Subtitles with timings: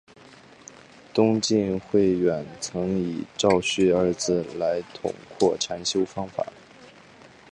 [1.13, 6.43] 东晋慧远曾以照寂二字来统括禅修方法。